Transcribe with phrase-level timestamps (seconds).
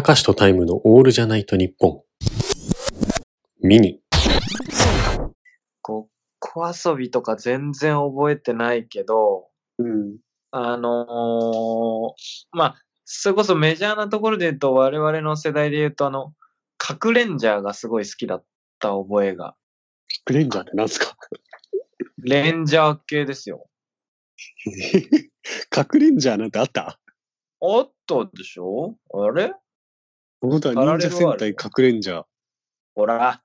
[0.00, 2.00] たかしとタイムのオールじゃないと日本。
[3.62, 4.00] ミニ。
[5.82, 6.06] ごっ
[6.38, 10.16] こ遊びとか全然覚えてないけど、うん。
[10.52, 16.32] あのーまあ、それこそメジャーなところで言うと、我々の世代で言うと、あの、
[16.78, 18.44] カクレンジャーがすごい好きだっ
[18.78, 19.54] た覚えが。
[20.24, 21.14] クレンジャーって何すか？
[22.22, 23.68] レンジャー系ですよ。
[25.68, 26.98] カクレンジャーなんてあった？
[27.60, 28.96] あったでしょ？
[29.12, 29.52] あれ？
[30.40, 32.24] 本当は忍者戦隊カクレンジャー。
[32.94, 33.42] ほら、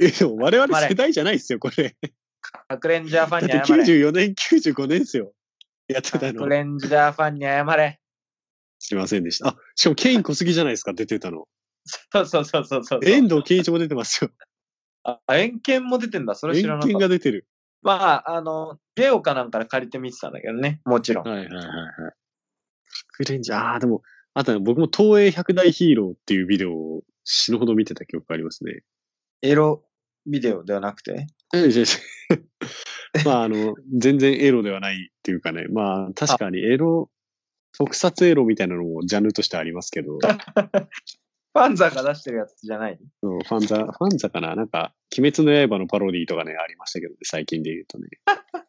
[0.00, 1.96] え、でも我々世代じゃないですよ、これ。
[2.68, 3.82] カクレンジャーファだってンに謝れ。
[3.82, 5.32] 94年、95年ですよ。
[5.88, 6.48] やってカたのク。
[6.48, 8.00] レンジャーファンに謝れ。
[8.78, 9.48] すいませんでした。
[9.48, 11.46] あ、しかもケイン小杉じゃないですか、出てたの。
[11.84, 13.00] そうそうそうそうそう。
[13.02, 14.30] 遠藤健一も出てますよ。
[15.04, 16.34] あ、遠見も出てんだ。
[16.34, 16.98] それ知らなかった。
[16.98, 17.46] が出てる。
[17.82, 20.80] まあ、あの、ゲオかなんかで借りて見てたんだけどね。
[20.84, 21.28] もちろん。
[21.28, 21.66] はいはいはいはい。
[21.66, 24.02] カクレンジャー、ああ、でも、
[24.34, 28.82] あとね、僕も東映百大ヒーローっていうビデオを死ぬほど見てた記憶がありますね。
[29.42, 29.84] エロ
[30.26, 31.26] ビデオではなくて？
[33.24, 37.10] まあ、あの、全然エロではないっていうかね、まあ、確かにエロ、
[37.72, 40.18] 特撮エロみたいなのもジャンルとしてありますけど、
[41.52, 42.98] ファンザが出してるやつじゃない？
[43.20, 44.54] そうファンザ、ファンザかな？
[44.54, 48.08] なんか、鬼滅の刃のパロディとかね、ありましたけどね、最近で言うとね。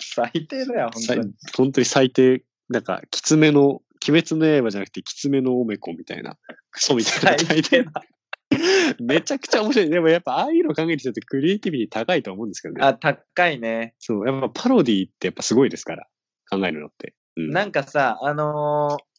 [0.00, 1.34] 最低だよ、本当に。
[1.56, 6.36] 本当に最低、なんか、きつめの、鬼滅の刃じゃなくて、きつめのおめこみたいな、
[6.70, 8.02] クソみたいな最最低低だ。
[8.98, 9.90] めちゃくちゃ面白い。
[9.90, 12.84] でもやっぱ、ああいうの考えてる人ってクリエイティビティ高いと思うんですけどね。
[12.84, 13.94] あ、高いね。
[13.98, 16.06] そう、やっぱパロディってやっぱすごいですから、
[16.50, 17.14] 考えるのって。
[17.36, 19.10] うん、なんかさ、あのー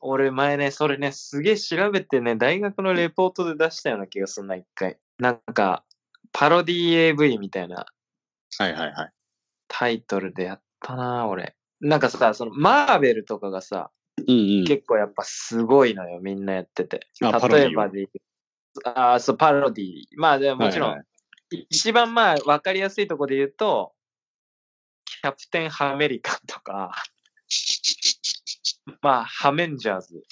[0.00, 4.96] 俺前ね、それね、すげえ調べてね、大学のレポートで出したような気がするな、一回。
[5.18, 5.84] なんか、
[6.30, 7.86] パロディ AV みたいな
[8.58, 9.12] はいはいはい。
[9.68, 11.56] タイトルでやったな、俺。
[11.80, 13.90] なんかさ、その、マーベルとかがさ、
[14.26, 14.64] うんうん。
[14.64, 17.06] 結構やっぱすごいのよ、みんなやってて。
[17.20, 18.08] 例えばで
[18.84, 20.04] あーそう、パロディ。
[20.16, 21.06] まあでももちろん、はいはい
[21.50, 23.94] 一番まあ分かりやすいところで言うと、
[25.22, 26.92] キャプテンハメリカとか、
[29.00, 30.22] まあ、ハメンジャーズ。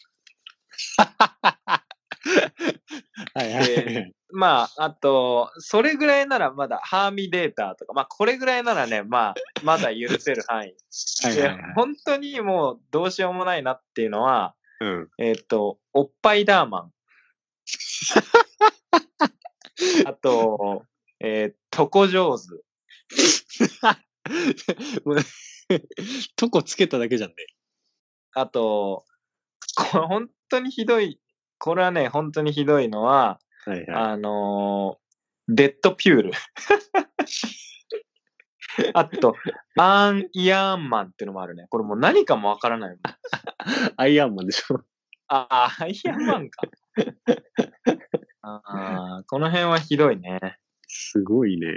[3.35, 10.75] はいはいまあ、あと、それぐらいならまだ、ハーミデータとか、まあ、これぐらいならね、まあ、まだ許せる範囲。
[11.25, 15.09] はいはいはいで本当にもうどうしようもないなっていうのは、うん。
[15.19, 16.93] えっ、と、おっぱいダーマン。
[20.07, 20.85] あと、
[21.21, 22.65] えー、トコジョーズ。
[25.05, 25.17] もう
[26.37, 27.37] とこつけただけじゃんね。
[28.35, 29.05] あと、
[29.77, 31.21] これ本当にひどい、
[31.59, 33.89] これはね、本当にひどいのは、はいはい。
[33.89, 35.07] あのー
[35.49, 36.33] デッドピュール。
[38.95, 39.37] あと、
[39.79, 41.67] アン・イアーンマンっていうのもあるね。
[41.71, 43.01] これもう何かもわからないもん。
[43.97, 44.83] アイアンマンでしょ。
[45.29, 46.63] ああ、アイアンマンか。
[48.43, 50.59] あーこの辺はひどいね。
[50.89, 51.69] すごいね。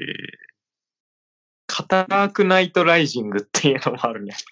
[1.67, 4.35] カタークナイトライジングっていうのもあるね。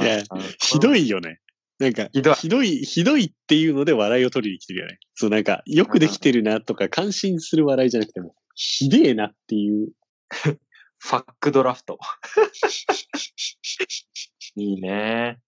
[0.00, 0.22] いや、
[0.60, 1.40] ひどいよね。
[1.80, 4.98] なんか、ひどいひどい、ひどいっていうので笑いを取りに来てるよね。
[5.14, 9.88] そう、なんか、よくできてるなとか、感心する笑いじゃなくても、ひでえなっていう。
[11.02, 11.98] ファックドラフト。
[14.56, 15.38] いいね。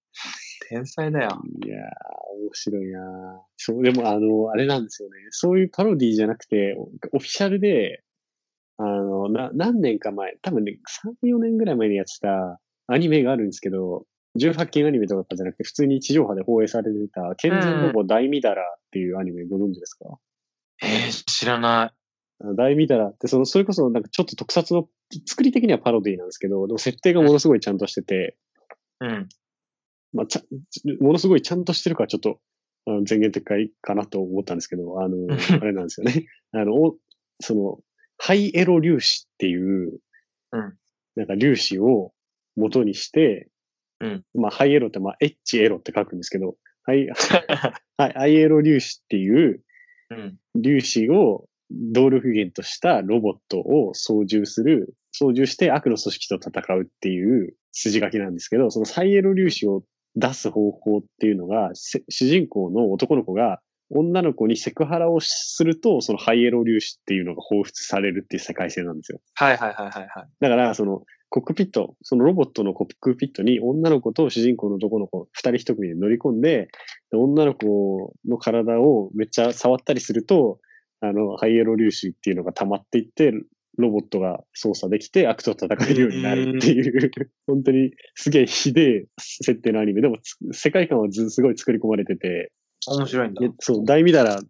[0.70, 1.42] 天才だよ。
[1.66, 1.80] いやー、
[2.44, 5.16] 面白いなそう、でも、あの、あれなんですよね。
[5.28, 6.74] そういうパロディじゃなくて、
[7.12, 8.02] オフィシャルで、
[8.78, 10.78] あの、な、何年か前、多分ね、
[11.22, 14.06] 3、4年ぐらい前にやってたアニメがあるんですけど、
[14.38, 20.18] 18禁アニメとかじゃなくて、普通に地上波で放映されてた、健全ロボ大ミダラっていうアニメご存知ですか、
[20.82, 21.92] えー、知らな
[22.40, 24.88] あの大ミダラって、その、それこそなんかちょっと特撮の、
[25.26, 28.36] 作り的にはパロディなんですけど、でも設定がものすごいちゃんとしてて、
[29.02, 29.04] い。
[29.04, 29.28] うん。
[30.12, 30.42] まあ、ちゃ、
[31.00, 32.40] ものすごいちゃんとしてるからちょっと、
[32.86, 36.26] あの前言撤回かなと思ったんですけど、あの、あれなんですよね。
[36.52, 36.96] あの、お
[37.40, 37.78] その、
[38.18, 40.00] ハイエロ粒子っていう、
[40.52, 40.76] うん
[41.14, 42.14] なんか粒子を
[42.56, 43.50] 元にして、
[44.02, 49.62] うんまあ、ハイエロって、まあ、エッチエロって書くんですけど、ハイ、はい、 ハイエロ粒子っていう
[50.12, 50.62] うん。
[50.62, 59.82] 粒子を動力源としたロボットを操縦する、操縦して悪の組織と戦うっていう筋書きなんですけど、そのサイエロ粒子を
[60.16, 69.20] 出す方法っていうのが、せ主人公の男の子が女の子にセクハラをすると、そのハイエロ粒子っていうのが放出されるっていう世界線なんですよ。
[69.34, 70.28] はいはいはいはいはい。
[70.40, 76.68] だから、その、コックピット、そのロボットのコックピットに女の子と主人公の男の子、二人一組で乗り込んで、
[77.10, 80.60] で女の子の体をめっちゃ触ったりすると、
[81.00, 83.32] あの、ハイエロ粒子っていうのが溜まっていって、
[83.78, 87.10] ロボットが操作できて悪と戦えるようになるっていう、
[87.46, 90.02] 本当にすげえひでえ設定のアニメ。
[90.02, 92.52] でもつ世界観はずすごい作り込まれてて、
[92.86, 93.50] 面白いんだで。
[93.60, 94.42] そう、大ミダラの、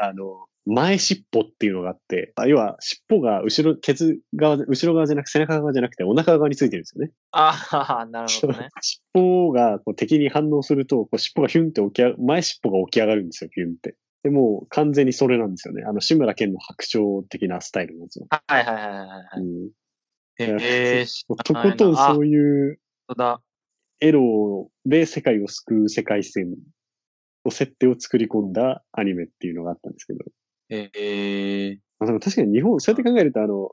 [0.00, 7.10] あの、前尻尾っていうのがあって、あ要は尻尾が後ろ、ケツ側、後ろ側じゃなく背中側じゃなくてお腹側についてるんですよね。
[7.32, 8.68] ああ、なるほどね。
[8.80, 13.96] 尻尾がこう敵に反応すると、こう尻尾がヒュンって起き上が前尻尾が起き上がるんですよ、ヒュンって。
[14.22, 15.82] でもう完全にそれなんですよね。
[15.82, 18.26] あの、志村けんの白鳥的なスタイルなんですよ。
[18.30, 19.40] はいはいはいはいはい。
[19.40, 19.70] うん
[20.38, 22.78] へえ、知とことんそういう。
[24.00, 26.56] エロで世界を救う世界線
[27.44, 30.24] の設定を作り込んだアニメっていうのがあったんですけど。
[30.76, 31.78] へえ。
[31.98, 33.70] まあ、でも確かに日本、そうやって考えると、あの、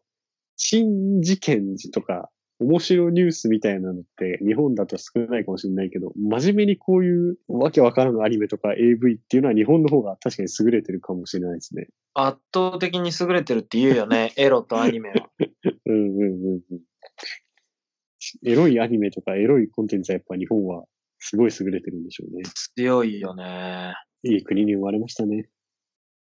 [0.55, 2.29] 新事件とか、
[2.59, 11.87] 面白ニュースみたいなのって日本だと少ないかもしれないけど、真面目にこういうわけわからんアニメとか AV っていうのは日本の方が確かに優れてるかもしれないですね。
[12.13, 14.33] 圧倒的に優れてるって言うよね。
[14.37, 15.29] エロとアニメは。
[15.85, 16.81] うんうんうんうん。
[18.45, 20.83] エロいアニメとかエロいコンテンツはやっぱ日本は
[21.19, 22.43] すごい優れてるんでしょうね。
[22.75, 23.93] 強いよね。
[24.23, 25.47] いい国に生まれましたね。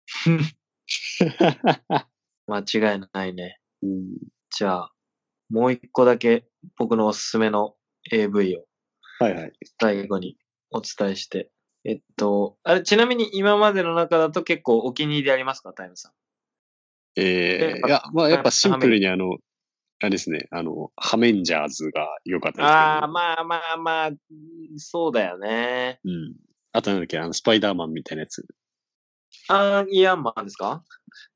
[2.47, 2.59] 間
[2.93, 3.59] 違いないね。
[3.81, 4.17] うん、
[4.49, 4.91] じゃあ、
[5.49, 7.75] もう一個だけ僕のおすすめの
[8.11, 8.65] AV を
[9.19, 9.53] はいはい。
[9.79, 10.37] 最後に
[10.71, 11.49] お伝えして。
[11.83, 15.71] えっと、あれ、ちなみに今までの中だと結構お気に入りありますか？
[15.73, 16.11] タイムさん。
[17.17, 19.37] えー、いや、まあやっぱシンプルにあの、
[19.99, 22.67] あれですね、あの、ハメンジャーズが良かったですけど。
[22.67, 24.17] ああ、まあまあまあ、うん
[24.77, 25.99] そうだよね。
[26.03, 26.35] うん。
[26.73, 28.45] あとなんだっけ、あの、スパイダーマンみたいなやつ。
[29.47, 30.83] アイアンマンですか？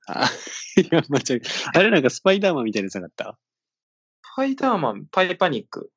[0.08, 0.30] あ、
[0.78, 1.42] いや、間違え
[1.74, 3.38] あれなんかスパイダーマンみたいなやつなかった？
[4.24, 5.92] スパイダーマン、パイパニック。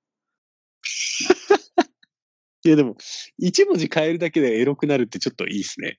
[2.65, 2.97] いや、でも、
[3.39, 5.99] 一文字変えるだけでエロくなるってちょっといいですね。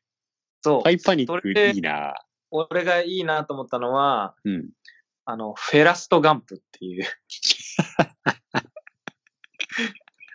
[0.62, 0.92] そうパ。
[0.92, 2.16] イパニックいいな
[2.52, 4.70] 俺がいいなと思ったのは、うん。
[5.26, 7.06] あの、フェラストガンプっていう。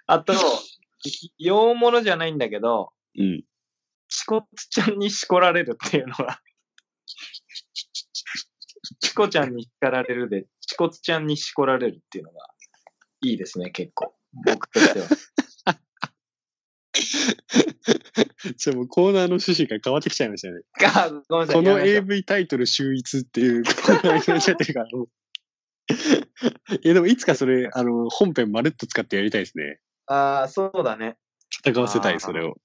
[0.06, 0.32] あと、
[1.38, 3.44] 洋物じゃないんだけど、うん。
[4.08, 6.40] チコちゃんに叱られるっていうのが、
[9.00, 12.49] チコちゃんに叱られるで、チコちゃんに叱られるっていうのが、
[13.22, 14.14] いいですね、結構。
[14.46, 15.06] 僕としては。
[18.56, 20.62] じゃあもうコーナーの趣旨が変わってきちゃいましたね。
[20.94, 21.62] あごめんなさい。
[21.64, 24.87] この AV タイトル秀逸っていうコーナーになっちゃってるから、
[26.82, 29.81] いや、でもいつかそれ、あの、本編まるっと使ってやりたいですね。
[30.06, 31.16] ああ、そうだね。
[31.64, 32.56] 戦わせたい、それを。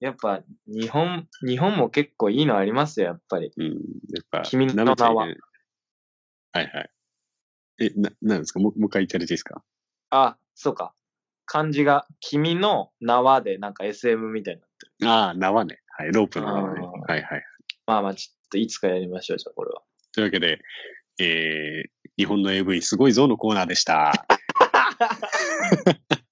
[0.00, 3.52] やっぱ、日本、日本も結構いいのありますよ、やっぱり。
[3.56, 3.66] うん。
[3.66, 3.70] や
[4.22, 5.36] っぱ、君の名ははい
[6.52, 6.90] はい。
[7.80, 8.60] え、な、なんですか？
[8.60, 9.62] もうもう一回言ってやりていいですか？
[10.10, 10.94] あ、そうか。
[11.46, 15.10] 漢字が、君の縄でなんか SM みたいになってる。
[15.10, 15.80] ああ、縄ね。
[15.96, 16.80] はい、ロープの縄ね。
[17.08, 17.42] はいはい。
[17.86, 19.82] まあまあ、ちょっといつかやりましょう、じゃあこれは。
[20.12, 20.60] というわけで、
[21.18, 24.12] えー、日本の AV すごいぞのコーナーでした。